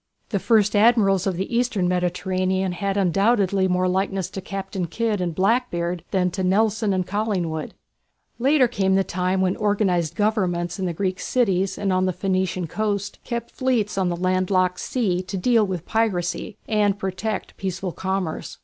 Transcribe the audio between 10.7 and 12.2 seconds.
in the Greek cities and on the